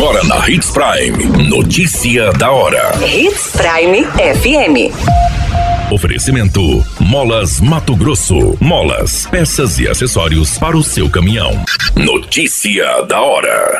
[0.00, 1.46] Agora na Hits Prime.
[1.46, 2.90] Notícia da hora.
[3.06, 5.92] Hits Prime FM.
[5.92, 8.56] Oferecimento: Molas Mato Grosso.
[8.58, 11.50] Molas, peças e acessórios para o seu caminhão.
[11.94, 13.78] Notícia da hora.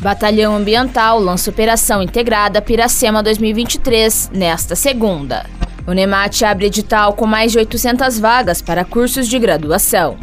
[0.00, 5.46] Batalhão Ambiental lança Operação Integrada Piracema 2023 nesta segunda.
[5.86, 10.18] O NEMAT abre edital com mais de 800 vagas para cursos de graduação.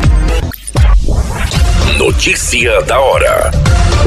[1.98, 3.52] Notícia da hora.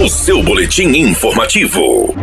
[0.02, 2.14] O seu boletim informativo.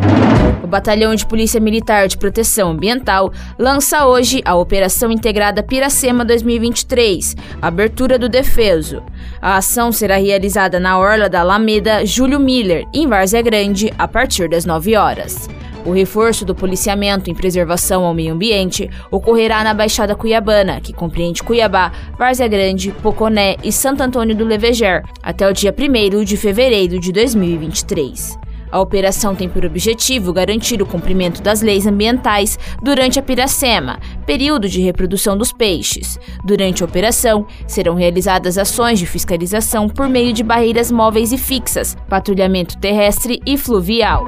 [0.64, 7.36] O Batalhão de Polícia Militar de Proteção Ambiental lança hoje a Operação Integrada Piracema 2023,
[7.62, 9.04] abertura do Defeso.
[9.40, 14.50] A ação será realizada na Orla da Alameda Júlio Miller, em Várzea Grande, a partir
[14.50, 15.48] das 9 horas.
[15.88, 21.42] O reforço do policiamento em preservação ao meio ambiente ocorrerá na Baixada Cuiabana, que compreende
[21.42, 27.00] Cuiabá, Várzea Grande, Poconé e Santo Antônio do Leveger, até o dia 1 de fevereiro
[27.00, 28.38] de 2023.
[28.70, 34.68] A operação tem por objetivo garantir o cumprimento das leis ambientais durante a piracema, período
[34.68, 36.20] de reprodução dos peixes.
[36.44, 41.96] Durante a operação, serão realizadas ações de fiscalização por meio de barreiras móveis e fixas,
[42.10, 44.28] patrulhamento terrestre e fluvial.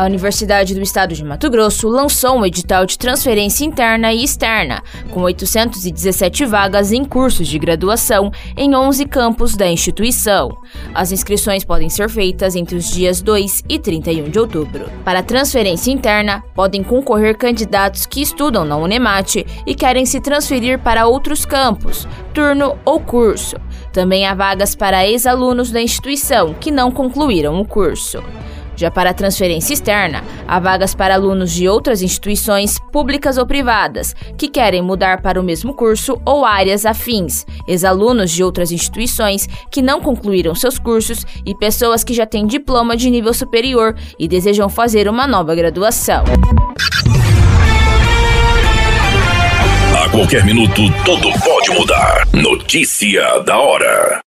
[0.00, 4.82] A Universidade do Estado de Mato Grosso lançou um edital de transferência interna e externa,
[5.10, 10.56] com 817 vagas em cursos de graduação em 11 campos da instituição.
[10.94, 14.90] As inscrições podem ser feitas entre os dias 2 e 31 de outubro.
[15.04, 21.06] Para transferência interna, podem concorrer candidatos que estudam na Unemat e querem se transferir para
[21.06, 23.56] outros campos, turno ou curso.
[23.92, 28.24] Também há vagas para ex-alunos da instituição que não concluíram o curso.
[28.80, 34.48] Já para transferência externa, há vagas para alunos de outras instituições públicas ou privadas que
[34.48, 40.00] querem mudar para o mesmo curso ou áreas afins, ex-alunos de outras instituições que não
[40.00, 45.08] concluíram seus cursos e pessoas que já têm diploma de nível superior e desejam fazer
[45.08, 46.24] uma nova graduação.
[49.94, 52.26] A qualquer minuto, tudo pode mudar.
[52.32, 54.29] Notícia da hora.